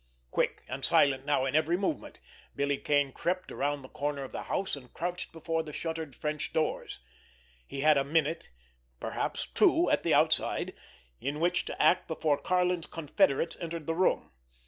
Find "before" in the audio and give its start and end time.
5.31-5.61, 12.07-12.39